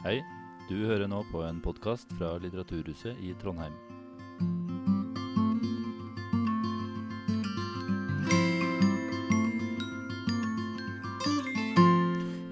[0.00, 0.22] Hei,
[0.64, 3.74] du hører nå på en podkast fra Litteraturhuset i Trondheim.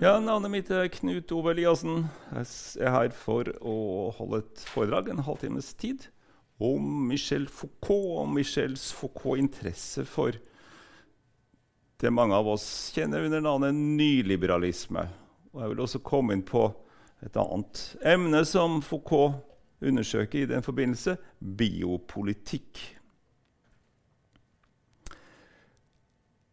[0.02, 2.02] Ja, Navnet mitt er Knut Ove Eliassen.
[2.36, 2.50] Jeg
[2.84, 3.76] er her for å
[4.18, 6.04] holde et foredrag en halvtimes tid
[6.60, 10.36] om Michel Foucault og Michels Foucault-interesse for
[11.96, 15.06] det mange av oss kjenner under navnet nyliberalisme.
[15.56, 16.66] Og jeg vil også komme inn på
[17.24, 19.40] et annet emne som Foucault
[19.82, 22.80] undersøker i den forbindelse biopolitikk.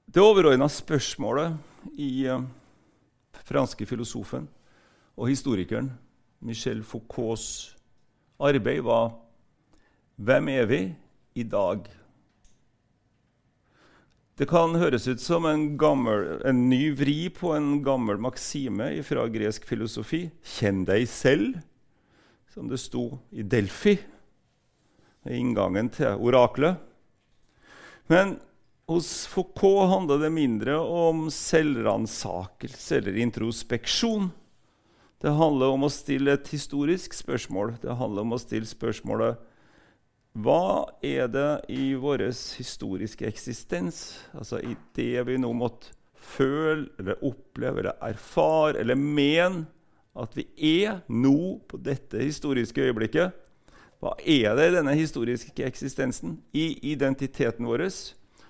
[0.06, 1.58] Det overordna spørsmålet
[2.00, 2.44] i uh,
[3.46, 4.48] franske filosofen
[5.16, 5.92] og historikeren
[6.46, 7.76] Michel Foucaults
[8.40, 9.14] arbeid var
[10.16, 10.82] Hvem er vi
[11.36, 11.84] i dag?
[14.36, 19.30] Det kan høres ut som en, gammel, en ny vri på en gammel maksime fra
[19.32, 20.26] gresk filosofi.
[20.58, 21.62] Kjenn deg selv,
[22.52, 23.94] som det sto i Delfi,
[25.24, 26.84] i inngangen til oraklet.
[28.12, 28.36] Men
[28.92, 34.28] hos Foucault handler det mindre om selvransakelse eller introspeksjon.
[35.24, 37.78] Det handler om å stille et historisk spørsmål.
[37.80, 39.40] Det handler om å stille spørsmålet
[40.36, 42.26] hva er det i vår
[42.58, 45.94] historiske eksistens, altså i det vi nå måtte
[46.26, 49.64] føle eller oppleve eller erfare eller mene
[50.20, 50.46] at vi
[50.84, 53.32] er nå på dette historiske øyeblikket?
[54.04, 57.88] Hva er det i denne historiske eksistensen, i identiteten vår,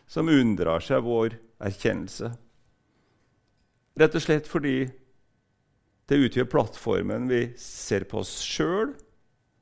[0.10, 1.38] som unndrar seg vår
[1.70, 2.32] erkjennelse?
[3.96, 4.90] Rett og slett fordi
[6.10, 8.98] det utgjør plattformen vi ser på oss sjøl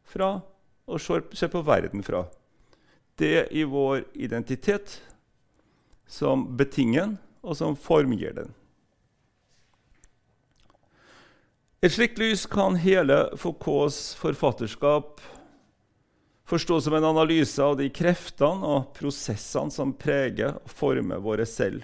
[0.07, 0.37] fra
[0.85, 2.25] og ser på verden fra.
[3.15, 4.99] Det i vår identitet
[6.07, 8.53] som betinger den, og som formgir den.
[11.83, 15.19] Et slikt lys kan hele Foucaults forfatterskap
[16.47, 21.83] forstås som en analyse av de kreftene og prosessene som preger og former våre selv.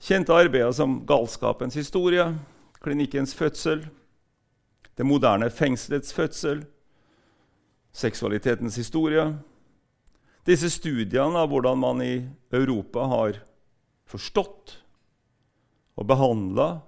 [0.00, 2.38] Kjente arbeider som 'Galskapens historie',
[2.80, 3.88] 'Klinikkens fødsel',
[4.96, 6.64] 'Det moderne fengselets fødsel',
[7.92, 9.38] 'Seksualitetens historie'.
[10.46, 13.40] Disse studiene av hvordan man i Europa har
[14.08, 14.76] forstått
[16.00, 16.80] og behandla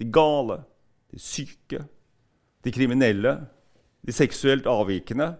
[0.00, 0.62] de gale,
[1.12, 1.84] de syke,
[2.64, 3.36] de kriminelle,
[4.02, 5.36] de seksuelt avvikende.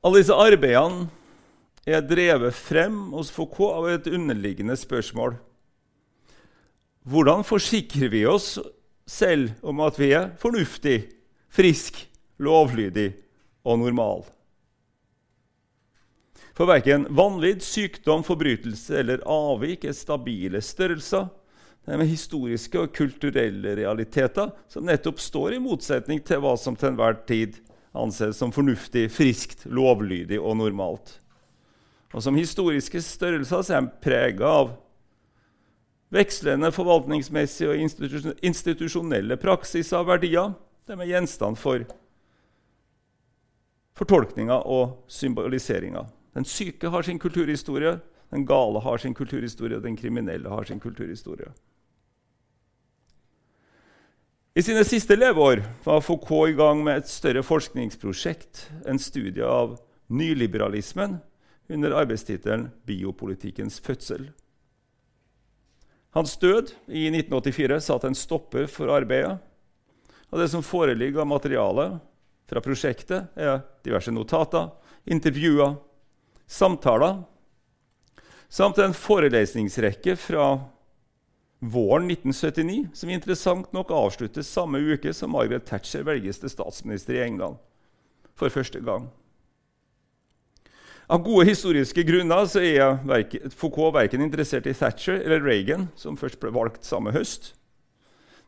[0.00, 1.08] Alle disse arbeidene
[1.88, 5.34] er drevet frem hos Foucault av et underliggende spørsmål.
[7.08, 8.58] Hvordan forsikrer vi oss
[9.08, 11.10] selv om at vi er fornuftig,
[11.50, 12.04] frisk,
[12.40, 13.12] lovlydig
[13.68, 14.24] og normal?
[16.56, 21.30] For verken vanvidd, sykdom, forbrytelse eller avvik er stabile størrelser.
[21.80, 26.76] Det er med historiske og kulturelle realiteter som nettopp står i motsetning til hva som
[26.76, 27.56] til enhver tid
[27.96, 31.16] anses som fornuftig, friskt, lovlydig og normalt.
[32.12, 34.72] Og Som historiske størrelser så er de prega av
[36.10, 40.52] vekslende forvaltningsmessige og institusjonelle praksiser og verdier.
[40.86, 41.86] De er gjenstand for
[44.00, 46.08] fortolkninger og symboliseringer.
[46.34, 47.98] Den syke har sin kulturhistorie,
[48.30, 51.50] den gale har sin kulturhistorie, og den kriminelle har sin kulturhistorie.
[54.56, 59.76] I sine siste leveår var Foucault i gang med et større forskningsprosjekt, en studie av
[60.10, 61.20] nyliberalismen,
[61.70, 64.32] under arbeidstittelen 'Biopolitikkens fødsel'.
[66.10, 69.38] Hans død i 1984 satte en stopper for arbeidet.
[70.30, 72.00] Og det som foreligger av materiale
[72.50, 74.72] fra prosjektet, er diverse notater,
[75.06, 75.78] intervjuer,
[76.50, 77.22] samtaler
[78.50, 80.46] samt en forelesningsrekke fra
[81.60, 87.24] våren 1979, som interessant nok avsluttes samme uke som Margaret Thatcher velges til statsminister i
[87.28, 87.60] England
[88.34, 89.10] for første gang.
[91.10, 96.38] Av gode historiske grunner så er Foucault verken interessert i Thatcher eller Reagan, som først
[96.42, 97.52] ble valgt samme høst.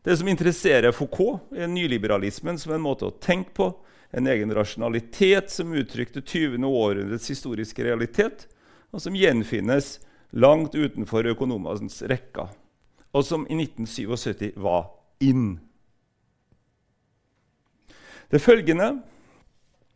[0.02, 3.68] Det som interesserer Foucault, er nyliberalismen som en måte å tenke på,
[4.12, 6.64] en egen rasjonalitet som uttrykte 20.
[6.66, 8.46] århundrets historiske realitet,
[8.92, 9.96] og som gjenfinnes
[10.36, 12.52] langt utenfor økonomenes rekker,
[13.12, 14.90] og som i 1977 var
[15.24, 15.56] inn.
[18.32, 18.94] Det følgende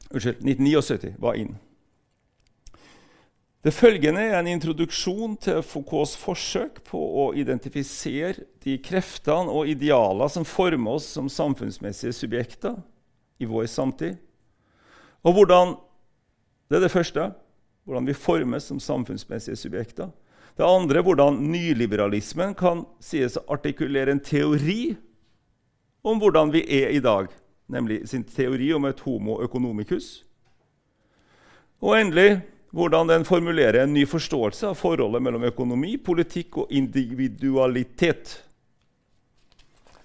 [0.07, 1.57] Unnskyld, 1979 var inn.
[3.67, 10.31] Det følgende er en introduksjon til Foucaults forsøk på å identifisere de kreftene og idealer
[10.31, 12.77] som former oss som samfunnsmessige subjekter
[13.39, 14.17] i vår samtid.
[15.25, 15.77] Og hvordan
[16.69, 17.31] Det er det første.
[17.85, 20.11] Hvordan vi formes som samfunnsmessige subjekter.
[20.59, 24.97] Det andre hvordan nyliberalismen kan sies å artikulere en teori
[26.03, 27.29] om hvordan vi er i dag,
[27.69, 30.25] nemlig sin teori om et homo economicus.
[31.83, 32.41] Og endelig
[32.77, 38.43] hvordan den formulerer en ny forståelse av forholdet mellom økonomi, politikk og individualitet.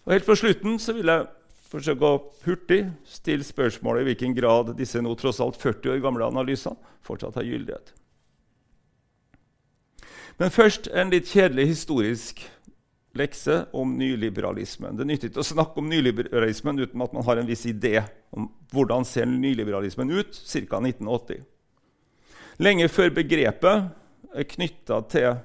[0.05, 1.27] Og Helt på slutten så vil jeg
[1.71, 6.27] forsøke å hurtig stille spørsmålet i hvilken grad disse nå tross alt 40 år gamle
[6.27, 7.93] analysene fortsatt har gyldighet.
[10.41, 12.41] Men først en litt kjedelig historisk
[13.17, 14.95] lekse om nyliberalismen.
[14.97, 17.99] Det nytter ikke å snakke om nyliberalismen uten at man har en viss idé
[18.31, 20.79] om hvordan ser nyliberalismen ut ca.
[20.79, 21.43] 1980.
[22.61, 23.91] Lenge før begrepet
[24.31, 25.41] er knytta til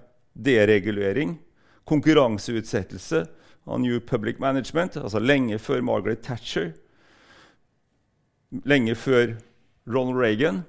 [0.46, 1.36] deregulering,
[1.86, 3.24] konkurranseutsettelse
[3.66, 6.70] og New Public Management, altså lenge før Margaret Thatcher,
[8.64, 9.26] lenge før
[9.86, 10.62] Ronald Reagan,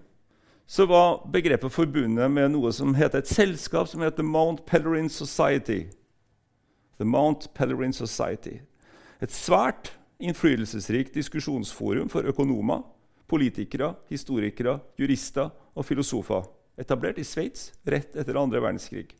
[0.67, 5.85] så var begrepet forbundet med noe som heter et selskap som heter Mount Pelerin Society.
[6.97, 8.57] The Mount Pelerin Society.
[9.21, 12.81] Et svært innflytelsesrikt diskusjonsforum for økonomer,
[13.27, 16.44] politikere, historikere, jurister og filosofer.
[16.77, 19.15] Etablert i Sveits rett etter andre verdenskrig.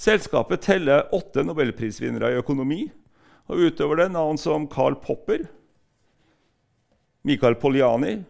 [0.00, 2.86] Selskapet teller åtte nobelprisvinnere i økonomi,
[3.50, 5.44] og utover det navn som Carl Popper,
[7.26, 8.22] Michael Poliani,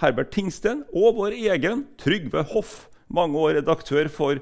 [0.00, 4.40] Herbert Tingsten og vår egen Trygve Hoff, mange år redaktør for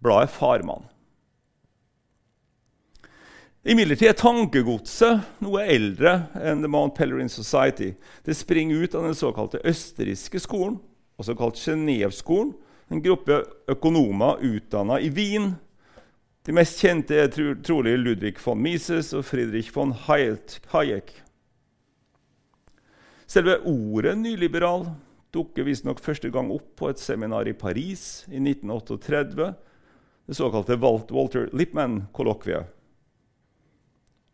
[0.00, 0.86] bladet Farmann.
[3.62, 7.92] Imidlertid er tankegodset noe eldre enn The Mount Pelerin Society.
[8.24, 10.80] Det springer ut av den såkalte østerrikske skolen,
[11.20, 12.56] også kalt Genéveskolen,
[12.92, 13.40] en gruppe
[13.72, 15.54] økonomer utdanna i Wien.
[16.44, 21.14] De mest kjente er tro trolig Ludvig von Mises og Friedrich von Hayek.
[23.30, 24.90] Selve ordet nyliberal
[25.32, 29.48] dukker visstnok første gang opp på et seminar i Paris i 1938,
[30.28, 32.68] det såkalte Walter Lippmann-kollokviet.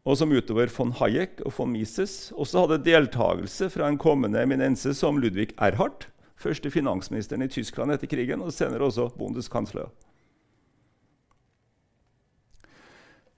[0.09, 4.97] Og som utover von Hayek og von Mises også hadde deltakelse fra en kommende eminense
[4.97, 6.09] som Ludvig Erhardt,
[6.39, 9.89] første finansministeren i Tyskland etter krigen, og senere også bondeskansler.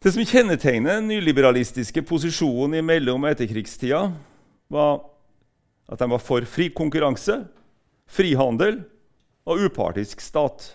[0.00, 4.06] Det som kjennetegner den nyliberalistiske posisjonen i mellom- og etterkrigstida,
[4.72, 5.02] var
[5.90, 7.42] at de var for fri konkurranse,
[8.08, 8.80] frihandel
[9.44, 10.70] og upartisk stat.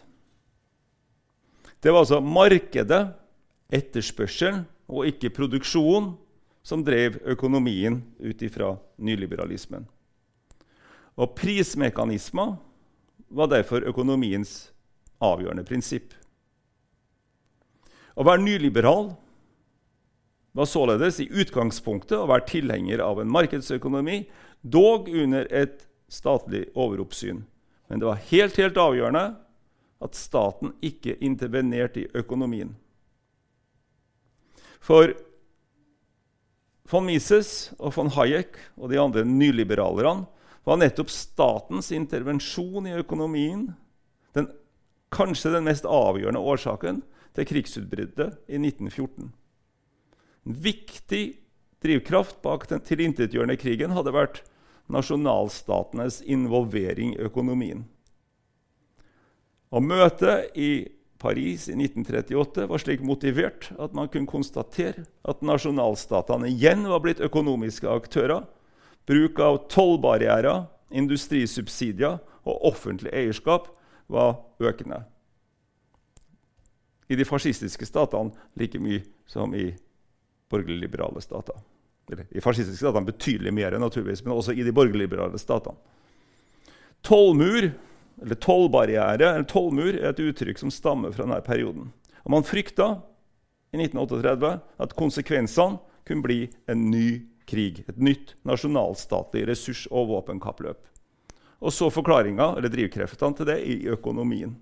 [1.81, 3.01] Det var altså markedet,
[3.73, 6.13] etterspørselen og ikke produksjonen
[6.65, 9.85] som drev økonomien ut ifra nyliberalismen.
[11.15, 12.55] Og prismekanismer
[13.35, 14.71] var derfor økonomiens
[15.23, 16.13] avgjørende prinsipp.
[18.15, 19.13] Å være nyliberal
[20.55, 24.23] var således i utgangspunktet å være tilhenger av en markedsøkonomi,
[24.61, 27.43] dog under et statlig overoppsyn.
[27.87, 29.25] Men det var helt, helt avgjørende
[30.05, 32.71] at staten ikke intervenerte i økonomien.
[34.83, 35.15] For
[36.91, 40.27] von Mises og von Hayek og de andre nyliberalerne
[40.65, 43.67] var nettopp statens intervensjon i økonomien
[44.33, 44.49] den,
[45.13, 47.03] kanskje den mest avgjørende årsaken
[47.37, 49.29] til krigsutbruddet i 1914.
[50.45, 51.23] En viktig
[51.85, 54.41] drivkraft bak den tilintetgjørende krigen hadde vært
[54.91, 57.85] nasjonalstatenes involvering i økonomien.
[59.73, 60.87] Og møtet i
[61.21, 67.23] Paris i 1938 var slik motivert at man kunne konstatere at nasjonalstatene igjen var blitt
[67.23, 68.45] økonomiske aktører
[69.05, 73.67] Bruk av tollbarrierer, industrisubsidier og offentlig eierskap
[74.11, 75.03] var økende.
[77.09, 79.69] I de fascistiske statene like mye som i
[80.49, 81.57] borgerlig-liberale stater.
[82.09, 85.77] Eller, I fascistiske statene betydelig mer, naturligvis, men også i de borgerlig-liberale statene.
[87.05, 87.69] Tollmur,
[88.21, 91.91] eller tollbarriere, eller tollmur er et uttrykk som stammer fra denne perioden.
[92.25, 92.95] Og Man frykta
[93.75, 97.07] i 1938 at konsekvensene kunne bli en ny
[97.49, 97.83] krig.
[97.87, 100.81] Et nytt nasjonalstatlig ressurs- og våpenkappløp.
[101.61, 104.55] Og så forklaringa, eller drivkreftene til det, i økonomien.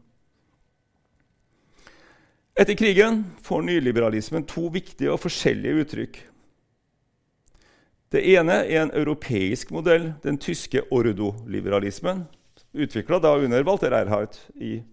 [2.54, 6.20] Etter krigen får nyliberalismen to viktige og forskjellige uttrykk.
[8.14, 12.28] Det ene er en europeisk modell, den tyske ordoliberalismen,
[12.74, 14.84] utvikla under Walter Erhardt i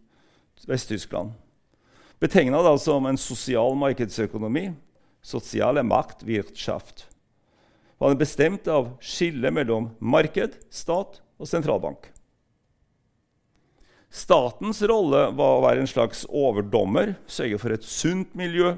[0.67, 1.33] Vest-Tyskland.
[2.19, 4.71] Betegna som en sosial markedsøkonomi,
[5.21, 7.10] sosiale makt, Wirtschaft
[8.01, 12.07] var den bestemt av skillet mellom marked, stat og sentralbank.
[14.11, 18.73] Statens rolle var å være en slags overdommer, sørge for et sunt miljø,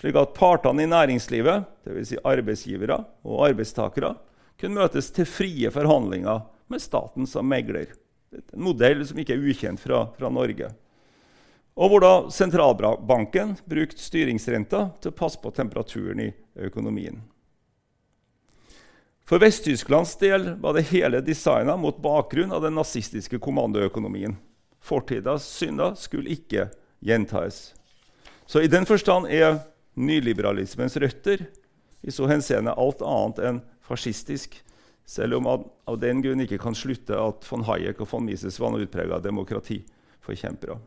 [0.00, 2.14] slik at partene i næringslivet, dvs.
[2.14, 2.96] Si arbeidsgivere
[3.28, 4.14] og arbeidstakere,
[4.56, 6.40] kunne møtes til frie forhandlinger
[6.72, 7.92] med staten som megler.
[8.32, 10.72] En modell som ikke er ukjent fra, fra Norge.
[11.76, 16.32] Og hvor da sentralbanken brukte styringsrenta til å passe på temperaturen i
[16.64, 17.20] økonomien.
[19.24, 24.34] For Vest-Tysklands del var det hele designa mot bakgrunn av den nazistiske kommandoøkonomien.
[24.82, 26.66] Fortidas synder skulle ikke
[27.00, 27.70] gjentas.
[28.46, 29.60] Så i den forstand er
[29.94, 31.46] nyliberalismens røtter
[32.02, 34.56] i så henseende alt annet enn fascistisk,
[35.06, 38.58] selv om man av den grunn ikke kan slutte at von Hayek og von Mises
[38.60, 40.78] var noe utprega demokratiforkjempere.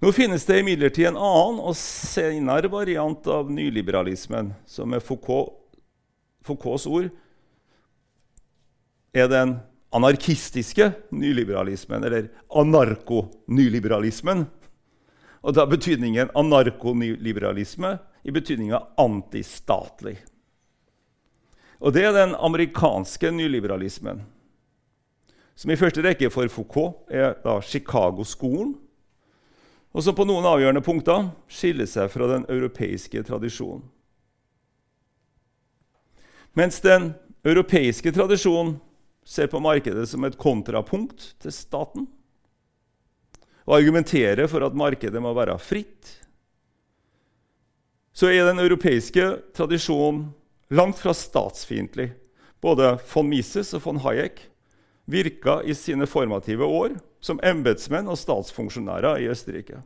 [0.00, 5.59] Nå finnes det imidlertid en annen og senere variant av nyliberalismen, som med Foucault,
[6.46, 7.10] Foucaults ord
[9.12, 9.58] er den
[9.92, 14.46] anarkistiske nyliberalismen, eller anarko-nyliberalismen.
[15.40, 20.18] Og da betydningen anarkoliberalisme i betydninga antistatlig.
[21.80, 24.20] Og det er den amerikanske nyliberalismen,
[25.56, 28.74] som i første rekke for Foucault er da Chicago-skolen,
[29.90, 33.82] og som på noen avgjørende punkter skiller seg fra den europeiske tradisjonen.
[36.52, 37.12] Mens den
[37.46, 38.78] europeiske tradisjonen
[39.24, 42.08] ser på markedet som et kontrapunkt til staten,
[43.68, 46.16] og argumenterer for at markedet må være fritt,
[48.10, 50.32] så er den europeiske tradisjonen
[50.74, 52.10] langt fra statsfiendtlig.
[52.60, 54.42] Både von Mises og von Hayek
[55.10, 59.80] virka i sine formative år som embetsmenn og statsfunksjonærer i Østerrike.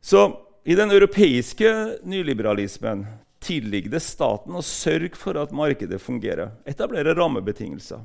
[0.00, 0.26] Så
[0.64, 3.06] i den europeiske nyliberalismen
[3.40, 8.02] tilligger det staten å sørge for at markedet fungerer, etablere rammebetingelser.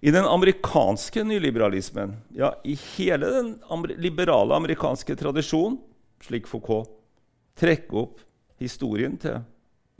[0.00, 3.52] I den amerikanske nyliberalismen, ja, i hele den
[4.00, 5.76] liberale amerikanske tradisjonen,
[6.24, 6.88] slik Foucault
[7.60, 8.22] trekker opp
[8.60, 9.42] historien til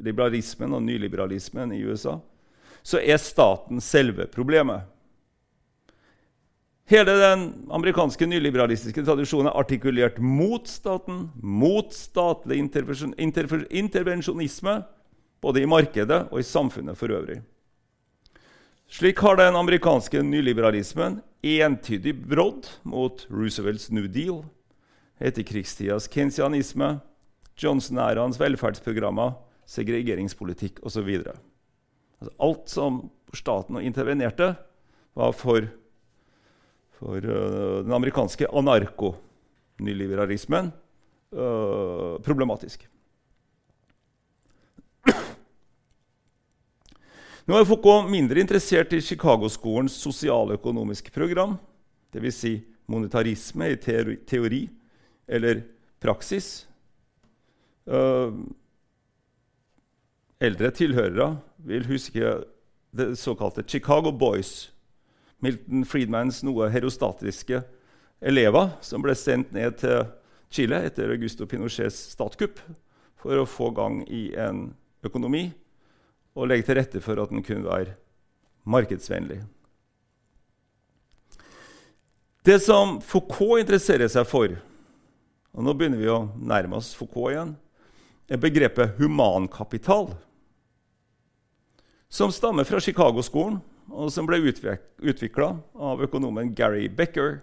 [0.00, 2.16] liberalismen og nyliberalismen i USA,
[2.82, 4.88] så er staten selve problemet.
[6.90, 14.72] Hele den amerikanske nyliberalistiske tradisjonen er artikulert mot staten, mot statlig intervensjonisme,
[15.38, 17.38] både i markedet og i samfunnet for øvrig.
[18.90, 24.42] Slik har den amerikanske nyliberalismen entydig brodd mot Roosevelts New Deal,
[25.22, 26.96] etterkrigstidas keynesianisme,
[27.54, 31.06] Johnson-æraens velferdsprogrammer, segregeringspolitikk osv.
[32.18, 34.56] Altså alt som staten intervenerte,
[35.14, 35.70] var for,
[37.00, 40.72] for uh, den amerikanske anarko-nyliberalismen
[41.32, 42.88] uh, problematisk.
[47.48, 51.58] Nå er Foucault mindre interessert i Chicago-skolens sosialøkonomiske program,
[52.14, 52.36] dvs.
[52.36, 53.76] Si monetarisme i
[54.28, 54.68] teori
[55.26, 55.62] eller
[56.02, 56.66] praksis.
[57.90, 58.34] Uh,
[60.40, 61.32] eldre tilhørere
[61.66, 62.34] vil huske
[62.96, 64.70] det såkalte Chicago Boys,
[65.44, 67.62] Milton Friedmans noe herostatiske
[68.20, 70.04] elever som ble sendt ned til
[70.52, 72.60] Chile etter Augusto Pinochets statskupp
[73.20, 74.70] for å få gang i en
[75.06, 75.48] økonomi
[76.36, 77.96] og legge til rette for at den kunne være
[78.68, 79.40] markedsvennlig.
[82.44, 84.54] Det som Foucault interesserer seg for,
[85.52, 87.54] og nå begynner vi å nærme oss Foucault igjen,
[88.30, 90.12] er begrepet humankapital,
[92.10, 97.40] som stammer fra Chicago-skolen, og som ble utvikla av økonomen Gary Becker,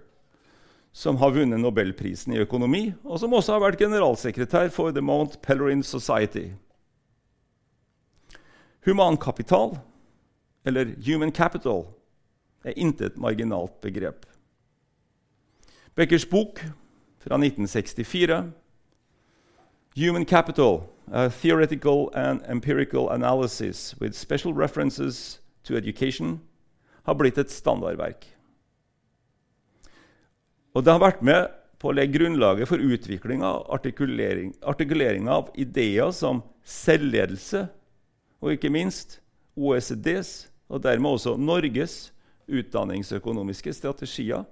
[0.92, 5.38] som har vunnet nobelprisen i økonomi, og som også har vært generalsekretær for The Mount
[5.46, 6.50] Pelerin Society.
[8.88, 9.78] Humankapital,
[10.66, 11.86] eller human capital,
[12.66, 14.26] er intet marginalt begrep.
[15.96, 16.60] Beckers bok
[17.20, 18.52] fra 1964,
[19.96, 26.40] 'Human Capital A Theoretical and Empirical Analysis with Special References to Education',
[27.08, 28.26] har blitt et standardverk.
[30.76, 31.48] Og det har vært med
[31.80, 37.68] på å legge grunnlaget for utvikling av artikulering, artikulering av ideer som selvledelse,
[38.42, 39.20] og ikke minst
[39.58, 42.12] OECDs, og dermed også Norges,
[42.48, 44.46] utdanningsøkonomiske strategier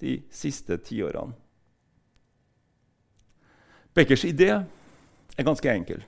[0.00, 1.34] de siste tiårene.
[3.94, 6.04] Beckers idé er ganske enkel.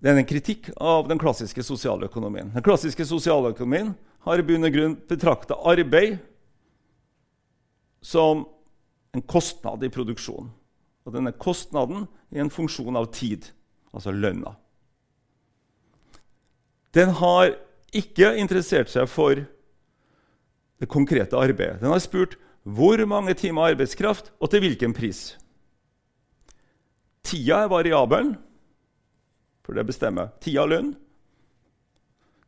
[0.00, 2.54] Det er en kritikk av den klassiske sosialøkonomien.
[2.54, 3.92] Den klassiske sosialøkonomien
[4.24, 6.16] har i bunn og grunn betrakta arbeid
[8.00, 8.46] som
[9.12, 10.48] en kostnad i produksjonen.
[11.04, 13.48] Og denne kostnaden er en funksjon av tid,
[13.92, 14.54] altså lønna.
[16.96, 17.54] Den har
[17.96, 19.40] ikke interessert seg for
[20.80, 21.80] det konkrete arbeidet.
[21.82, 25.34] Den har spurt hvor mange timer arbeidskraft og til hvilken pris.
[27.26, 28.34] Tida er variabelen,
[29.70, 30.88] for det bestemmer tida og lønn.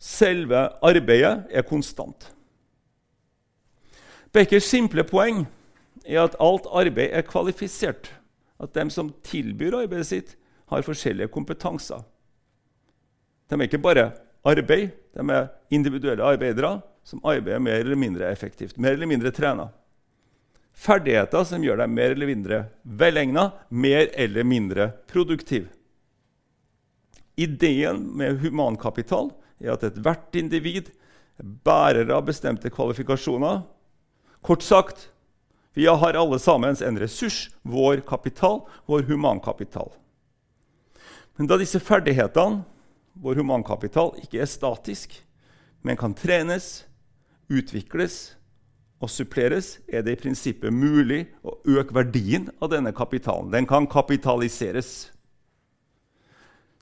[0.02, 2.33] Selve arbeidet er konstant.
[4.35, 5.45] Beckers simple poeng
[6.02, 8.11] er at alt arbeid er kvalifisert.
[8.62, 10.37] at de som tilbyr arbeidet sitt,
[10.71, 11.99] har forskjellige kompetanser.
[13.50, 14.12] De er ikke bare
[14.47, 19.67] arbeid, de er individuelle arbeidere som arbeider mer eller mindre effektivt, mer eller mindre trena.
[20.73, 25.67] Ferdigheter som gjør dem mer eller mindre velegna, mer eller mindre produktiv.
[27.40, 29.30] Ideen med humankapital
[29.62, 31.02] er at ethvert individ er
[31.42, 33.62] bærer av bestemte kvalifikasjoner.
[34.42, 35.08] Kort sagt
[35.74, 39.88] vi har alle sammen en ressurs, vår kapital, vår humankapital.
[41.36, 42.60] Men da disse ferdighetene,
[43.16, 45.14] vår humankapital, ikke er statisk,
[45.80, 46.84] men kan trenes,
[47.48, 48.34] utvikles
[49.00, 53.48] og suppleres, er det i prinsippet mulig å øke verdien av denne kapitalen.
[53.52, 55.08] Den kan kapitaliseres.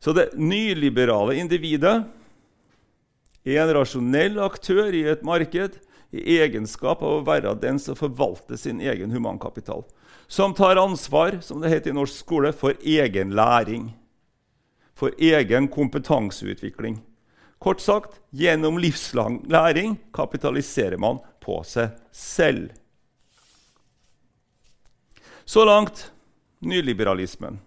[0.00, 1.98] Så det nyliberale individet
[3.44, 5.76] er en rasjonell aktør i et marked
[6.10, 9.84] i egenskap av å være den som forvalter sin egen humankapital.
[10.26, 13.90] Som tar ansvar som det heter i norsk skole, for egen læring.
[14.96, 17.00] For egen kompetanseutvikling.
[17.60, 22.70] Kort sagt, gjennom livslang læring kapitaliserer man på seg selv.
[25.44, 26.08] Så langt
[26.62, 27.58] nyliberalismen.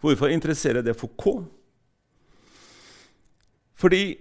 [0.00, 1.44] Hvorfor interesserer det Foucault?
[3.76, 4.18] Fordi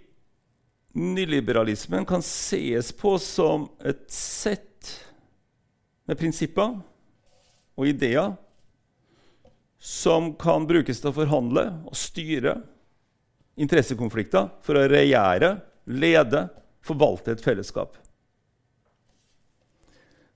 [1.00, 4.91] nyliberalismen kan ses på som et sett
[6.09, 6.79] med prinsipper
[7.79, 8.33] og ideer
[9.79, 12.57] som kan brukes til å forhandle og styre
[13.59, 15.57] interessekonflikter for å regjere,
[15.88, 16.48] lede,
[16.83, 17.95] forvalte et fellesskap.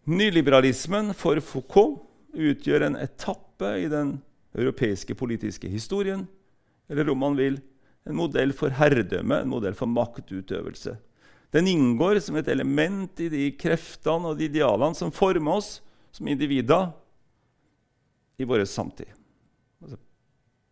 [0.07, 4.17] Nyliberalismen for Foucault utgjør en etappe i den
[4.53, 6.27] europeiske politiske historien,
[6.89, 7.59] eller om man vil,
[8.03, 10.97] en modell for herredømme, en modell for maktutøvelse.
[11.53, 15.77] Den inngår som et element i de kreftene og de idealene som former oss
[16.13, 16.89] som individer
[18.41, 19.09] i vår samtid.
[19.83, 19.99] Altså,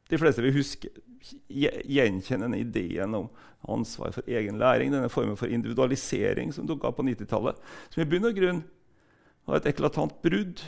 [0.10, 0.92] de fleste vil huske,
[1.52, 3.28] gjenkjenne denne ideen om
[3.70, 7.60] ansvar for egen læring, denne formen for individualisering som dukka opp på 90-tallet,
[7.94, 8.64] som i bunn og grunn
[9.46, 10.64] var et eklatant brudd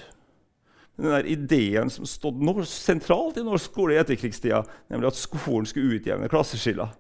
[0.98, 4.62] den der ideen som stod sentralt i norsk skole i etterkrigstida,
[4.94, 6.94] nemlig at skolen skulle utjevne klasseskiller.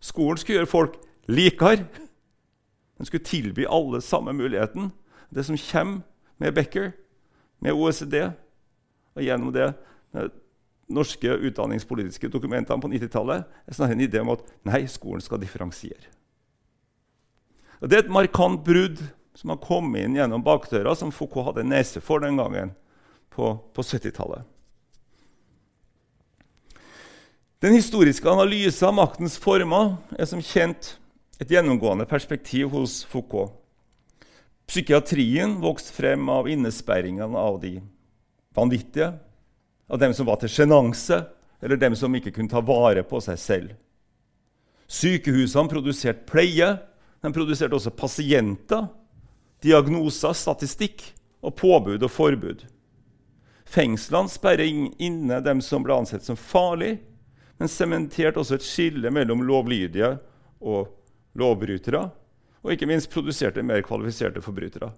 [0.00, 0.96] Skolen skulle gjøre folk
[1.28, 1.84] likere.
[2.96, 4.90] Den skulle tilby alle samme muligheten.
[5.28, 6.00] Det som kommer
[6.38, 6.92] med Becker,
[7.60, 8.30] med OECD
[9.14, 9.72] og gjennom det
[10.92, 16.08] norske utdanningspolitiske dokumentene på 90-tallet, er snarere en idé om at nei, skolen skal differensiere.
[17.80, 19.00] Og Det er et markant brudd
[19.36, 22.72] som har kommet inn gjennom bakdøra, som Foucault hadde nese for den gangen
[23.34, 24.42] på, på 70-tallet.
[27.64, 30.94] Den historiske analysen av maktens former er som kjent
[31.40, 33.54] et gjennomgående perspektiv hos Foucault.
[34.68, 37.78] Psykiatrien vokste frem av innesperringene av de
[38.56, 39.10] vanvittige,
[39.88, 41.18] av dem som var til sjenanse,
[41.64, 43.72] eller dem som ikke kunne ta vare på seg selv.
[44.88, 46.68] Sykehusene produserte pleie,
[47.24, 48.86] de produserte også pasienter,
[49.64, 51.00] diagnoser, statistikk
[51.44, 52.64] og påbud og forbud.
[53.74, 54.68] Fengslene sperrer
[55.02, 57.00] inne dem som ble ansett som farlige,
[57.58, 60.12] men sementerte også et skille mellom lovlydige
[60.62, 60.92] og
[61.38, 62.04] lovbrytere,
[62.62, 64.92] og ikke minst produserte mer kvalifiserte forbrytere.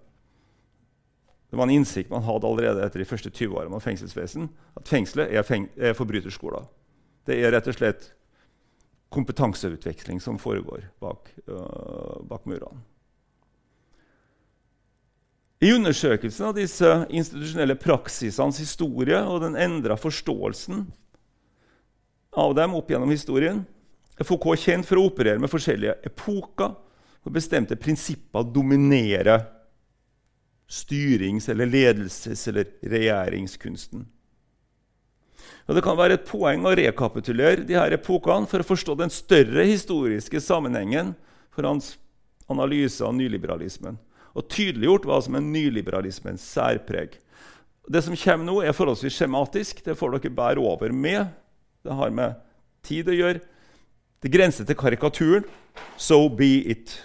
[1.50, 4.90] Det var en innsikt man hadde allerede etter de første 20 årene av fengselsvesen, at
[4.90, 6.66] fengselet er, feng er forbryterskoler.
[7.26, 8.10] Det er rett og slett
[9.14, 12.82] kompetanseutveksling som foregår bak, øh, bak murene.
[15.56, 20.84] I undersøkelsen av disse institusjonelle praksisenes historie og den endra forståelsen
[22.36, 23.62] av dem opp gjennom historien
[24.16, 29.46] er Foucault kjent for å operere med forskjellige epoker og bestemte prinsipper dominerer
[30.68, 34.04] styrings- eller ledelses- eller regjeringskunsten.
[35.66, 39.10] Og Det kan være et poeng å rekapitulere de her epokene for å forstå den
[39.10, 41.14] større historiske sammenhengen
[41.50, 41.96] for hans
[42.48, 43.96] analyse av nyliberalismen
[44.36, 47.16] og tydeliggjort hva som er nyliberalismens særpreg.
[47.88, 49.80] Det som kommer nå, er forholdsvis skjematisk.
[49.86, 51.30] Det får dere bære over med.
[51.86, 52.34] Det har med
[52.86, 53.42] tid å gjøre.
[54.22, 55.46] Det grenser til karikaturen.
[55.96, 56.96] So be it.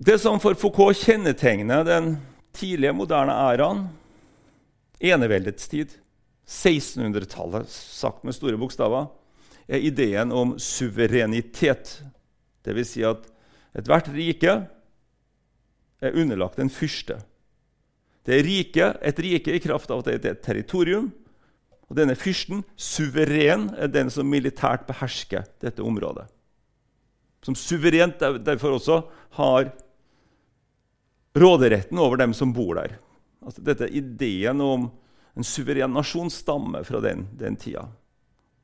[0.00, 2.14] Det som for Foucault kjennetegner den
[2.56, 3.82] tidlige moderne æraen,
[5.00, 5.92] eneveldets tid,
[6.48, 9.10] 1600-tallet, sagt med store bokstaver,
[9.70, 12.00] er ideen om suverenitet.
[12.66, 12.94] Dvs.
[12.96, 13.28] Si at
[13.76, 14.54] Ethvert rike
[16.00, 17.20] er underlagt en fyrste.
[18.26, 21.10] Det er rike, et rike i kraft av at det er et territorium.
[21.90, 26.28] Og denne fyrsten, suveren, er den som militært behersker dette området.
[27.42, 28.98] Som suverent derfor også
[29.38, 29.70] har
[31.34, 32.98] råderetten over dem som bor der.
[33.40, 34.90] Altså, dette Ideen om
[35.34, 37.86] en suveren nasjon stammer fra den, den tida.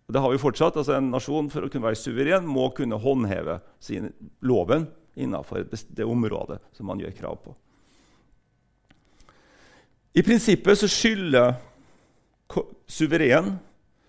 [0.06, 0.76] Og det har vi fortsatt.
[0.78, 4.12] Altså, en nasjon for å kunne være suveren må kunne håndheve sin
[4.46, 7.54] loven innenfor det området som man gjør krav på.
[10.16, 11.56] I prinsippet så skylder
[12.88, 13.56] suveren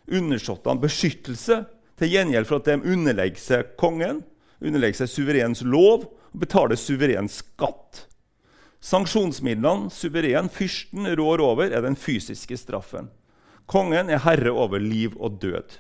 [0.08, 1.64] undersåttene beskyttelse
[2.00, 4.22] til gjengjeld for at de underlegger seg kongen,
[4.64, 8.06] underlegger seg suverens lov og betaler suveren skatt.
[8.84, 13.10] Sanksjonsmidlene suveren, fyrsten, rår over, er den fysiske straffen.
[13.68, 15.80] Kongen er herre over liv og død.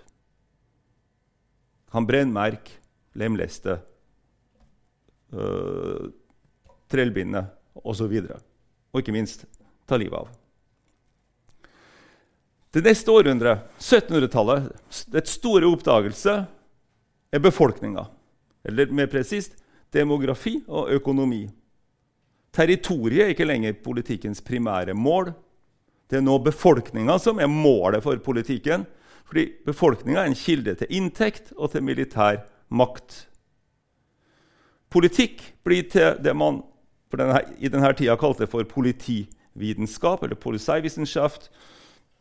[1.95, 2.73] Han brennmerker
[3.17, 3.80] lemleste,
[5.34, 6.10] øh,
[6.91, 7.47] trellbinder
[7.84, 8.12] osv.
[8.21, 8.43] Og,
[8.93, 9.47] og ikke minst
[9.88, 10.30] ta livet av.
[12.76, 14.67] Det neste århundret, 1700-tallet,
[15.10, 16.34] det store oppdagelse
[17.34, 18.04] er befolkninga.
[18.67, 19.56] Eller mer presist
[19.95, 21.45] demografi og økonomi.
[22.54, 25.32] Territoriet er ikke lenger politikkens primære mål.
[26.08, 28.86] Det er nå befolkninga som er målet for politikken.
[29.28, 33.26] Fordi befolkninga er en kilde til inntekt og til militær makt.
[34.92, 36.62] Politikk blir til det man
[37.12, 41.50] denne, i denne tida kalte for politivitenskap, eller policeivissenschaft,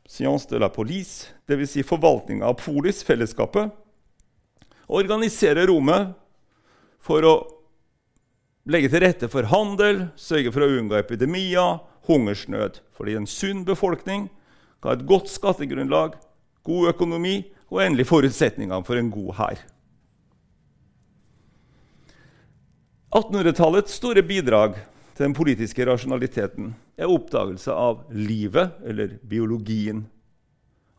[0.06, 1.76] science de la police, dvs.
[1.76, 3.70] Si forvaltninga av polis, fellesskapet,
[4.86, 6.14] organiserer rommet
[7.02, 7.34] for å
[8.70, 12.80] legge til rette for handel, sørge for å unngå epidemier, hungersnød.
[12.94, 14.28] Fordi en sunn befolkning
[14.82, 16.16] ga et godt skattegrunnlag,
[16.66, 17.38] god økonomi
[17.70, 19.62] og endelig forutsetningene for en god hær.
[23.16, 24.74] 1800-tallets store bidrag
[25.16, 30.02] til den politiske rasjonaliteten er oppdagelse av livet, eller biologien.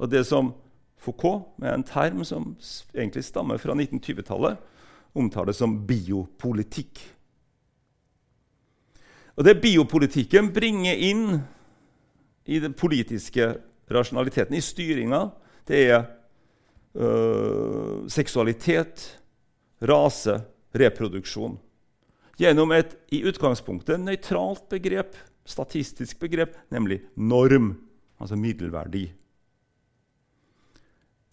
[0.02, 0.54] Og det som
[0.98, 2.56] Foucault, med en term som
[2.96, 4.58] egentlig stammer fra 1920-tallet,
[5.18, 7.04] omtaler som biopolitikk.
[9.38, 11.42] Og Det biopolitikken bringer inn
[12.50, 13.52] i den politiske
[13.94, 15.28] rasjonaliteten, i styringa,
[15.68, 16.02] det er
[16.98, 19.06] øh, seksualitet,
[19.84, 20.40] rase,
[20.78, 21.58] reproduksjon
[22.38, 25.16] gjennom et i utgangspunktet nøytralt begrep,
[25.48, 27.74] statistisk begrep, nemlig norm,
[28.22, 29.08] altså middelverdi.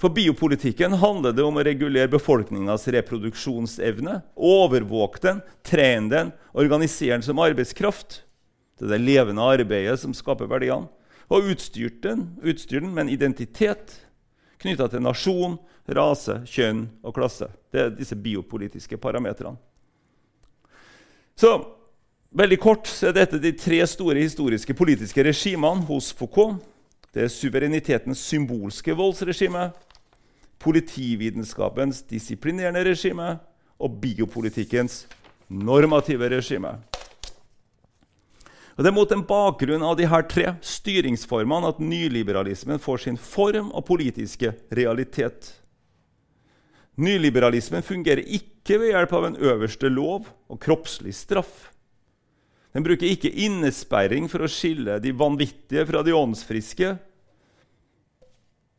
[0.01, 7.25] For biopolitikken handler det om å regulere befolkningas reproduksjonsevne, overvåke den, trene den, organisere den
[7.25, 8.23] som arbeidskraft.
[8.77, 10.91] Det er det levende arbeidet som skaper verdiene.
[11.33, 13.95] Og utstyre den, utstyr den med en identitet
[14.65, 15.57] knytta til nasjon,
[15.95, 17.49] rase, kjønn og klasse.
[17.73, 19.57] Det er disse biopolitiske parametrene.
[21.37, 21.51] Så
[22.35, 26.63] veldig kort så er dette de tre store historiske politiske regimene hos Foucault.
[27.15, 29.69] Det er suverenitetens symbolske voldsregime,
[30.59, 33.37] politivitenskapens disiplinerende regime
[33.79, 35.05] og biopolitikkens
[35.49, 36.79] normative regime.
[38.75, 43.19] Og Det er mot en bakgrunn av de her tre styringsformene at nyliberalismen får sin
[43.21, 45.53] form og politiske realitet.
[46.99, 51.71] Nyliberalismen fungerer ikke ved hjelp av en øverste lov og kroppslig straff.
[52.75, 56.97] Den bruker ikke innesperring for å skille de vanvittige fra de åndsfriske,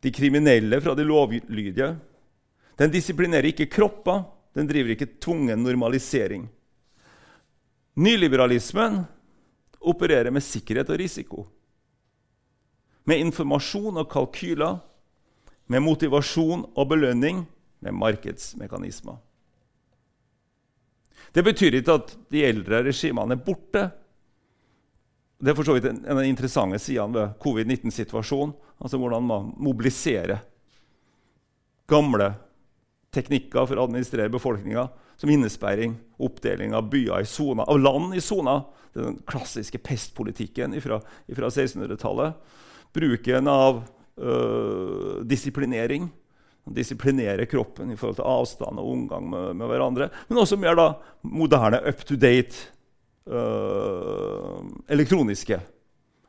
[0.03, 1.93] de kriminelle fra de lovlydige.
[2.75, 6.49] Den disiplinerer ikke kropper, den driver ikke tvungen normalisering.
[7.95, 9.05] Nyliberalismen
[9.87, 11.45] opererer med sikkerhet og risiko.
[13.05, 14.79] Med informasjon og kalkyler,
[15.67, 17.43] med motivasjon og belønning
[17.81, 19.17] med markedsmekanismer.
[21.33, 23.83] Det betyr ikke at de eldre regimene er borte.
[25.41, 28.53] Det er for så vidt en av de interessante sidene ved covid-19-situasjonen.
[28.79, 30.43] Altså hvordan man mobiliserer
[31.89, 32.33] gamle
[33.15, 34.88] teknikker for å administrere befolkninga,
[35.19, 38.65] som innesperring, oppdeling av byer i soner, av land i soner.
[38.95, 42.38] Den klassiske pestpolitikken fra 1600-tallet.
[42.95, 43.82] Bruken av
[44.15, 46.08] øh, disiplinering
[46.65, 50.10] disiplinere kroppen i forhold til avstand og omgang med, med hverandre.
[50.30, 50.88] Men også mer da
[51.21, 52.71] moderne, up to date,
[53.30, 55.60] øh, elektroniske.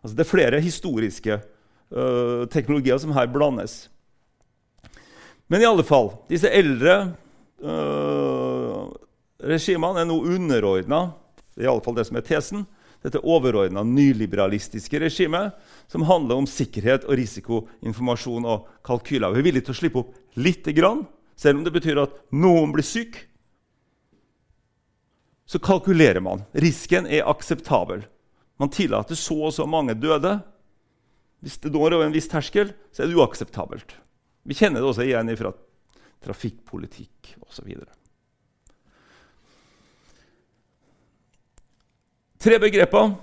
[0.02, 1.38] Altså, det er flere historiske
[1.90, 3.86] øh, teknologier som her blandes.
[5.46, 6.96] Men i alle fall, disse eldre
[7.62, 8.86] øh,
[9.46, 11.04] regimene er nå underordna,
[11.60, 12.64] iallfall det som er tesen,
[13.06, 15.54] dette overordna nyliberalistiske regimet,
[15.86, 19.34] som handler om sikkerhet og risiko, informasjon og kalkyler.
[19.34, 21.04] Vi er villige til å slippe opp lite grann,
[21.38, 23.20] selv om det betyr at noen blir syk.
[25.46, 26.42] Så kalkulerer man.
[26.58, 28.02] Risken er akseptabel.
[28.58, 30.40] Man tillater så og så mange døde.
[31.44, 33.94] Hvis det når over en viss terskel, så er det uakseptabelt.
[34.46, 35.52] Vi kjenner det også igjen fra
[36.26, 37.72] trafikkpolitikk osv.
[42.46, 43.14] Tre begreper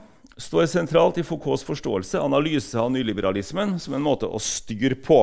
[0.42, 5.22] står sentralt i Foucaults forståelse analyse av nyliberalismen som en måte å styre på.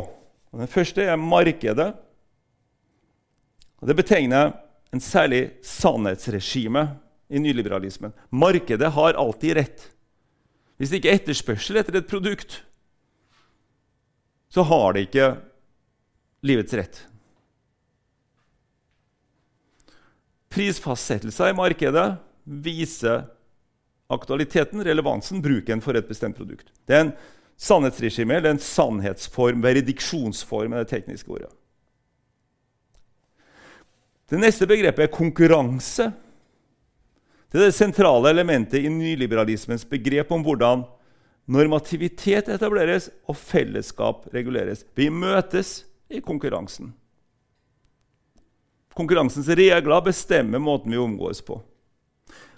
[0.50, 1.90] Og den første er markedet.
[3.80, 4.54] Og det betegner
[4.94, 6.86] en særlig sannhetsregime
[7.30, 8.14] i nyliberalismen.
[8.30, 9.86] Markedet har alltid rett.
[10.80, 12.62] Hvis det ikke er etterspørsel etter et produkt,
[14.50, 15.28] så har det ikke
[16.42, 17.03] livets rett.
[20.50, 22.07] Prisfastsettelser i markedet
[22.44, 23.29] viser
[24.11, 26.72] aktualiteten, relevansen, bruken for et bestemt produkt.
[26.87, 27.12] Det er en
[27.61, 31.50] sannhetsregime, eller en sannhetsform, veridiksjonsform, er det tekniske ordet.
[34.31, 36.09] Det neste begrepet er konkurranse.
[37.50, 40.85] Det er det sentrale elementet i nyliberalismens begrep om hvordan
[41.50, 44.85] normativitet etableres og fellesskap reguleres.
[44.94, 46.92] Vi møtes i konkurransen.
[48.94, 51.60] Konkurransens regler bestemmer måten vi omgås på.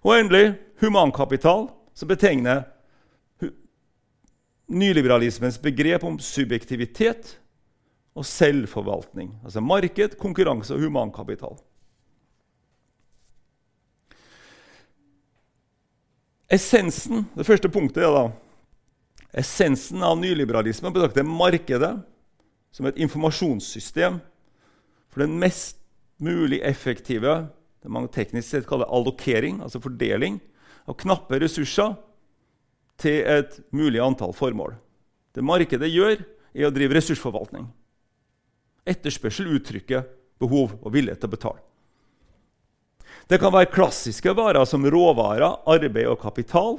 [0.02, 2.64] Og endelig humankapital, som betegner
[4.72, 7.36] nyliberalismens begrep om subjektivitet
[8.16, 9.34] og selvforvaltning.
[9.44, 11.58] Altså marked, konkurranse og humankapital.
[16.52, 18.24] Essensen, Det første punktet er da
[19.32, 21.94] essensen av nyliberalismen betrakter markedet
[22.72, 24.18] som et informasjonssystem
[25.12, 25.78] for den mest
[26.22, 27.42] mulig effektive
[27.82, 30.38] det man teknisk sett kaller allokering, altså fordeling,
[30.86, 31.96] av knappe ressurser
[33.02, 34.76] til et mulig antall formål.
[35.34, 37.66] Det markedet gjør, er å drive ressursforvaltning.
[38.86, 40.04] Etterspørsel uttrykker
[40.42, 41.62] behov og vilje til å betale.
[43.30, 46.76] Det kan være klassiske varer som råvarer, arbeid og kapital.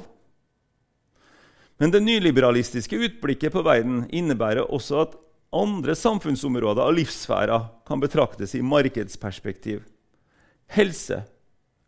[1.80, 5.16] Men det nyliberalistiske utblikket på verden innebærer også at
[5.54, 9.82] andre samfunnsområder og livssfærer kan betraktes i markedsperspektiv
[10.72, 11.22] helse,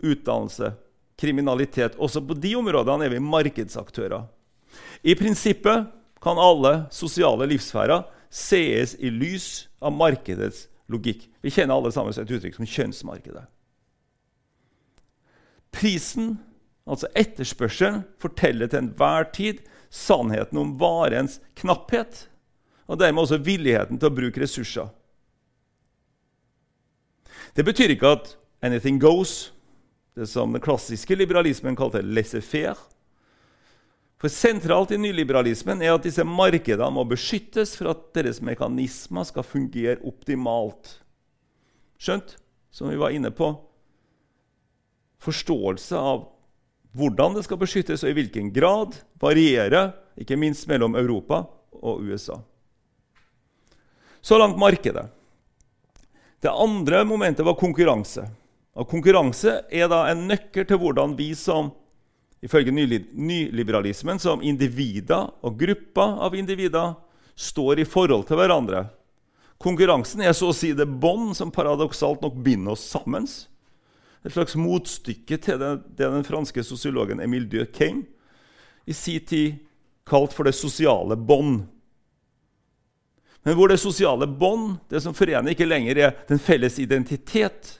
[0.02, 0.72] utdannelse,
[1.18, 1.96] kriminalitet.
[1.98, 4.26] Også på de områdene er vi markedsaktører.
[5.02, 5.88] I prinsippet
[6.22, 11.26] kan alle sosiale livssfærer sees i lys av markedets logikk.
[11.42, 13.46] Vi kjenner alle sammen et uttrykk som kjønnsmarkedet.
[15.76, 16.36] Prisen,
[16.88, 19.60] altså etterspørselen, forteller til enhver tid
[19.92, 22.26] sannheten om varens knapphet,
[22.86, 24.88] og dermed også villigheten til å bruke ressurser.
[27.56, 29.52] Det betyr ikke at anything goes,
[30.16, 32.78] det som den klassiske liberalismen kalte laissez-faire.
[34.16, 39.44] For Sentralt i nyliberalismen er at disse markedene må beskyttes for at deres mekanismer skal
[39.44, 40.96] fungere optimalt.
[42.00, 42.38] Skjønt?
[42.72, 43.50] Som vi var inne på.
[45.24, 46.26] Forståelse av
[46.96, 51.42] hvordan det skal beskyttes, og i hvilken grad, varierer, ikke minst mellom Europa
[51.76, 52.40] og USA.
[54.26, 55.06] Så langt markedet.
[56.40, 58.24] Det andre momentet var konkurranse.
[58.74, 61.68] Og konkurranse er da en nøkkel til hvordan vi som
[62.42, 66.96] ifølge nyliberalismen som individer og grupper av individer
[67.38, 68.88] står i forhold til hverandre.
[69.62, 73.30] Konkurransen er så å si det bånd som paradoksalt nok binder oss sammen.
[74.26, 78.02] Et slags motstykke til det, det den franske sosiologen Emile Durkheim
[78.90, 79.62] i sin tid
[80.02, 81.68] kalte for det sosiale bånd.
[83.46, 87.76] Men hvor det sosiale bånd, det som forener, ikke lenger er den felles identitet,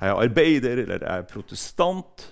[0.00, 2.24] jeg er arbeider eller jeg er protestant.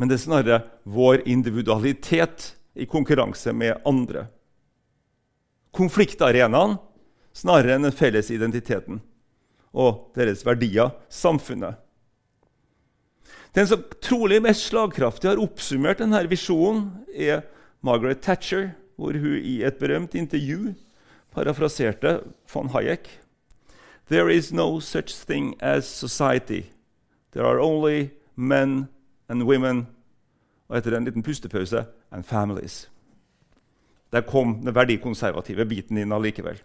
[0.00, 0.56] Men det er snarere
[0.88, 4.24] vår individualitet i konkurranse med andre.
[5.76, 6.78] Konfliktarenaen
[7.36, 9.02] snarere enn den felles identiteten
[9.76, 11.76] og deres verdier, samfunnet.
[13.52, 17.44] Den som trolig mest slagkraftig har oppsummert denne visjonen, er
[17.84, 20.72] Margaret Thatcher, hvor hun i et berømt intervju
[21.36, 23.10] parafraserte von Hayek.
[24.08, 26.70] There is no such thing as society.
[27.32, 28.88] There are only men
[29.28, 29.86] and women
[30.68, 32.88] Og etter en liten pustepause and families.
[34.12, 36.58] Der kom den verdikonservative biten inn allikevel.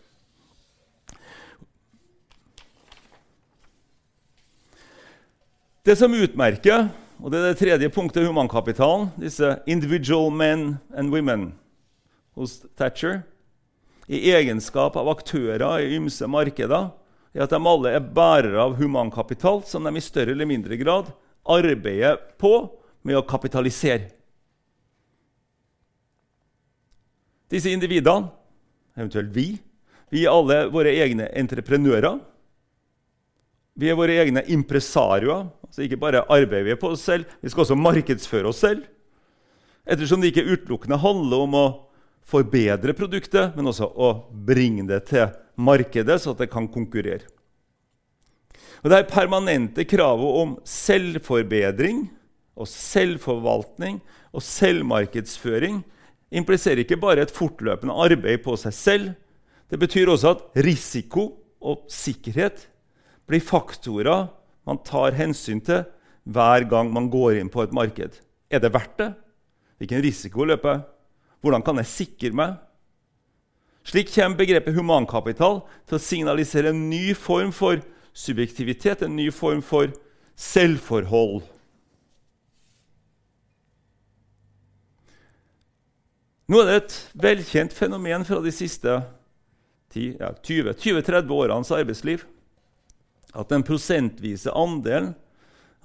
[5.85, 6.89] Det som utmerker,
[7.21, 11.53] og det er det tredje punktet humankapitalen, disse individual men and women
[12.37, 13.21] hos Thatcher,
[14.11, 16.89] i egenskap av aktører i ymse markeder,
[17.31, 21.13] er at de alle er bærere av humankapital som de i større eller mindre grad
[21.47, 22.67] arbeider på
[23.07, 24.09] med å kapitalisere.
[27.51, 28.29] Disse individene,
[28.95, 29.47] eventuelt vi,
[30.11, 32.19] vi er alle våre egne entreprenører.
[33.79, 35.47] Vi er våre egne impresarioer.
[35.67, 38.83] Altså ikke bare arbeider vi på oss selv, vi skal også markedsføre oss selv.
[39.87, 41.65] Ettersom det ikke utelukkende handler om å
[42.27, 45.29] forbedre produktet, men også å bringe det til
[45.59, 47.27] markedet, så at det kan konkurrere.
[48.81, 52.07] Og Det permanente kravet om selvforbedring
[52.57, 53.99] og selvforvaltning
[54.33, 55.83] og selvmarkedsføring
[56.31, 59.11] impliserer ikke bare et fortløpende arbeid på seg selv.
[59.69, 61.27] Det betyr også at risiko
[61.61, 62.65] og sikkerhet
[63.29, 64.31] blir faktorer
[64.67, 65.85] man tar hensyn til
[66.23, 68.17] hver gang man går inn på et marked.
[68.49, 69.11] Er det verdt det?
[69.81, 70.81] Hvilken risiko løper jeg?
[71.41, 72.59] Hvordan kan jeg sikre meg?
[73.87, 77.81] Slik kommer begrepet humankapital til å signalisere en ny form for
[78.13, 79.89] subjektivitet, en ny form for
[80.37, 81.41] selvforhold.
[86.51, 88.99] Nå er det et velkjent fenomen fra de siste
[89.95, 92.25] ja, 20-30 årenes arbeidsliv
[93.31, 95.13] at den prosentvise andelen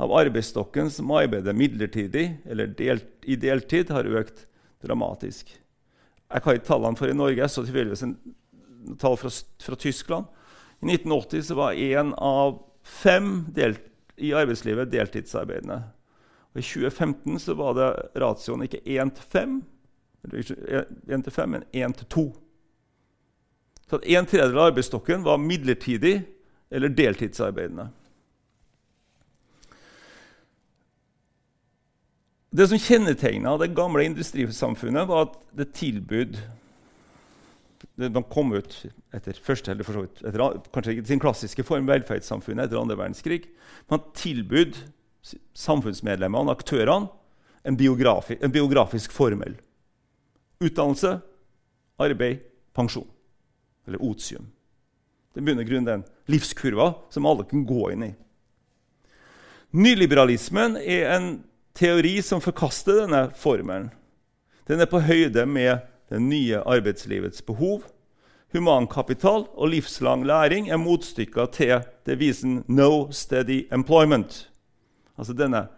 [0.03, 4.43] av arbeidsstokken som arbeider midlertidig eller delt, i deltid, har økt
[4.87, 5.51] dramatisk.
[6.27, 8.17] Jeg kan ikke tallene for i Norge, jeg så tilfeldigvis en
[9.01, 9.31] tall fra,
[9.63, 10.27] fra, Tyskland.
[10.83, 13.83] I 1980 så var én av fem delt,
[14.17, 15.83] i arbeidslivet deltidsarbeidende.
[16.55, 19.11] Og I 2015 så var det ratioen ikke én
[21.13, 22.25] én til fem, men én til to.
[23.87, 26.23] Så at en tredjedel av arbeidsstokken var midlertidig
[26.71, 27.91] eller deltidsarbeidende.
[32.57, 36.39] Det som kjennetegna det gamle industrisamfunnet, var at det tilbød
[37.97, 38.75] De kom ut
[39.15, 40.43] etter første, eller for så vidt, etter,
[40.73, 43.47] kanskje sin klassiske form, velferdssamfunnet etter andre verdenskrig.
[43.93, 44.77] Man tilbød
[45.57, 47.09] samfunnsmedlemmene, aktørene,
[47.67, 49.57] en, biografi, en biografisk formel.
[50.61, 51.17] Utdannelse,
[52.01, 52.45] arbeid,
[52.77, 53.09] pensjon.
[53.87, 54.49] Eller otium.
[55.35, 58.13] Det begynner grunnen den livskurva som alle kan gå inn i.
[59.77, 61.31] Nyliberalismen er en
[61.77, 63.91] teori som forkaster denne formelen.
[64.67, 67.85] Den er på høyde med det nye arbeidslivets behov.
[68.55, 74.47] Humankapital og livslang læring er motstykker til devisen 'no steady employment'.
[75.19, 75.69] Altså denne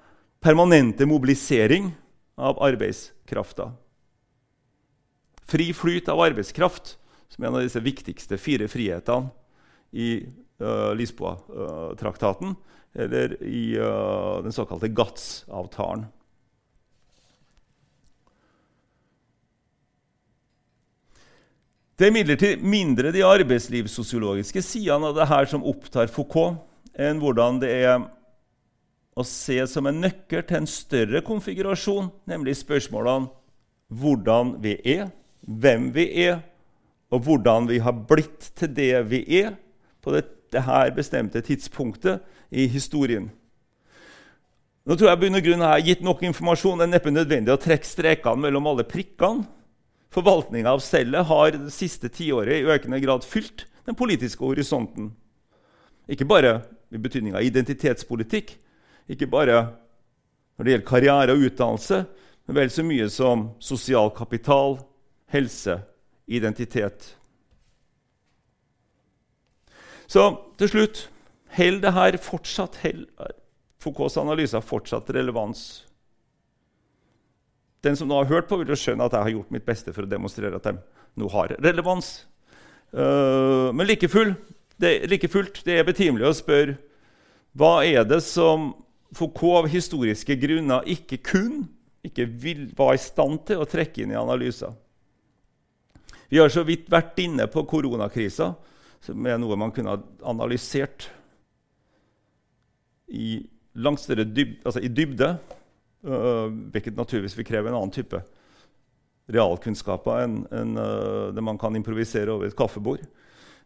[0.40, 1.94] permanente mobilisering
[2.37, 3.72] av arbeidskrafta.
[5.42, 6.96] Fri flyt av arbeidskraft,
[7.28, 9.30] som er en av disse viktigste fire frihetene
[9.92, 10.11] i
[10.62, 12.55] uh, Lisboa-traktaten
[12.98, 16.07] eller i uh, den såkalte GATS-avtalen.
[21.98, 26.61] Det er imidlertid mindre de arbeidslivssosiologiske sidene av det her som opptar Foucault,
[26.94, 28.05] enn hvordan det er
[29.18, 33.33] å se som en nøkkel til en større konfigurasjon, nemlig spørsmålene
[33.98, 35.09] hvordan vi er,
[35.42, 36.38] hvem vi er,
[37.11, 39.57] og hvordan vi har blitt til det vi er,
[40.04, 43.28] på dette her bestemte tidspunktet i historien.
[44.88, 46.80] Nå tror jeg bunn og grunn har gitt nok informasjon.
[46.80, 49.44] Det er neppe nødvendig å trekke strekene mellom alle prikkene.
[50.14, 55.11] Forvaltninga av cellet har det siste tiåret i økende grad fylt den politiske horisonten.
[56.08, 58.54] Ikke bare i betydning av identitetspolitikk,
[59.12, 59.58] ikke bare
[60.56, 62.00] når det gjelder karriere og utdannelse,
[62.48, 64.78] men vel så mye som sosial kapital,
[65.28, 65.76] helse,
[66.24, 67.12] identitet
[70.09, 71.07] så til slutt
[71.59, 72.77] Holder det her fortsatt
[73.81, 75.62] Foucaults analyse har fortsatt relevans?
[77.81, 79.94] Den som nå har hørt på, vil jo skjønne at jeg har gjort mitt beste
[79.94, 80.75] for å demonstrere at de
[81.18, 82.11] nå har relevans.
[82.92, 84.35] Uh, men like, full,
[84.83, 86.77] det, like, fullt, det er betimelig å spørre
[87.59, 88.73] hva er det som
[89.16, 91.62] Foucault av historiske grunner ikke kun
[92.05, 94.75] ikke vil, var i stand til å trekke inn i analyser.
[96.29, 98.53] Vi har så vidt vært inne på koronakrisa
[99.04, 101.08] som er noe man kunne ha analysert
[103.08, 103.38] i
[103.78, 105.37] langt større dyb, altså i dybde.
[106.06, 108.20] Uh, hvilket naturligvis vil kreve en annen type
[109.34, 113.02] realkunnskaper enn en, uh, det man kan improvisere over et kaffebord.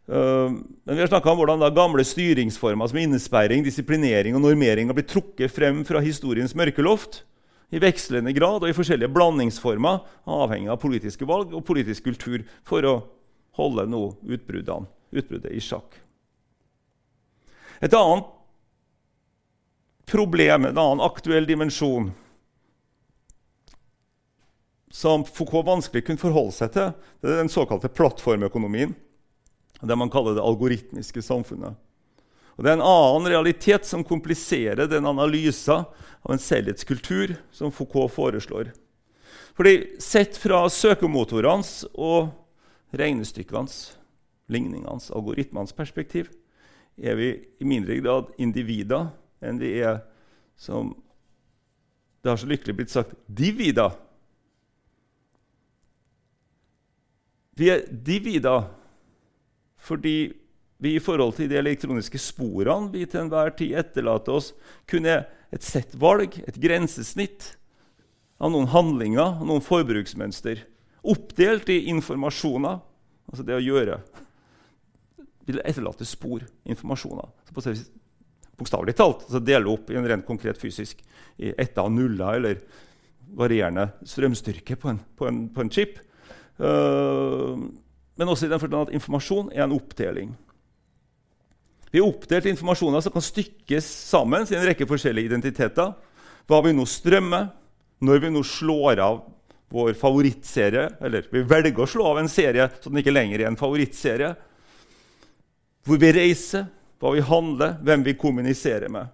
[0.09, 0.49] Uh,
[0.83, 4.97] men vi har snakka om hvordan da, gamle styringsformer som innesperring, disiplinering og normering har
[4.97, 7.21] blitt trukket frem fra historiens mørkeloft
[7.73, 12.85] i vekslende grad og i forskjellige blandingsformer, avhengig av politiske valg og politisk kultur, for
[12.85, 12.97] å
[13.57, 15.95] holde nå utbruddene utbruddet i sjakk.
[17.83, 18.29] Et annet
[20.09, 22.11] problem, en annen aktuell dimensjon
[24.93, 26.91] som Foucault vanskelig kunne forholde seg til,
[27.23, 28.93] det er den såkalte plattformøkonomien.
[29.81, 31.73] Det man kaller det algoritmiske samfunnet.
[32.55, 35.87] Og Det er en annen realitet som kompliserer den analysen
[36.21, 38.69] av en selvhetskultur som Foucault foreslår.
[39.57, 42.29] Fordi Sett fra søkemotorenes og
[42.93, 43.97] regnestykkenes
[44.51, 46.29] ligningenes, algoritmenes perspektiv,
[46.97, 47.29] er vi
[47.59, 49.09] i mindre grad individer
[49.43, 50.03] enn vi er
[50.55, 50.93] som
[52.23, 53.89] Det har så lykkelig blitt sagt divida.
[57.59, 58.69] Vi er divida
[59.83, 60.31] fordi
[60.79, 64.53] vi i forhold til de elektroniske sporene vi til enhver tid etterlater oss,
[64.87, 67.57] kunne et sett valg, et grensesnitt
[68.39, 70.63] av noen handlinger noen forbruksmønster.
[71.03, 72.79] Oppdelt i informasjoner,
[73.27, 73.99] altså det å gjøre.
[75.47, 77.29] Vil etterlate spor, informasjoner.
[78.53, 81.01] Bokstavelig talt så dele opp i en rent konkret fysisk
[81.41, 82.61] i etter og nuller eller
[83.33, 85.97] varierende strømstyrke på en, på en, på en chip.
[86.61, 87.57] Uh,
[88.13, 90.33] men også i den forstand at informasjon er en oppdeling.
[91.93, 95.91] Vi har oppdelt informasjoner som kan stykkes sammen i en rekke forskjellige identiteter.
[96.49, 97.51] Hva vi nå strømmer,
[98.03, 99.21] når vi nå slår av
[99.73, 103.49] vår favorittserie, eller vi velger å slå av en serie så den ikke lenger er
[103.49, 104.33] en favorittserie,
[105.83, 106.67] hvor vi reiser,
[106.99, 109.11] hva vi handler, hvem vi kommuniserer med.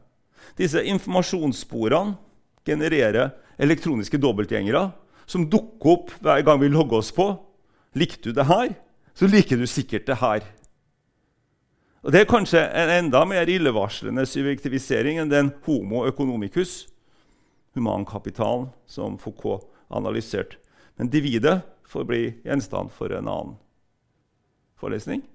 [0.59, 2.17] Disse informasjonssporene
[2.67, 4.89] genererer elektroniske dobbeltgjengere
[5.29, 7.31] som dukker opp hver gang vi logger oss på.
[7.97, 8.73] Likte du det her,
[9.17, 10.45] så liker du sikkert det her.
[12.03, 16.87] Og Det er kanskje en enda mer illevarslende subjektivisering enn den homo economicus,
[17.75, 20.55] humankapitalen, som Foucault analyserte.
[20.95, 23.57] Men dividet får bli gjenstand for en annen
[24.79, 25.25] forelesning.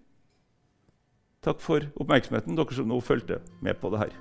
[1.45, 4.15] Takk for oppmerksomheten, dere som nå fulgte med på det her.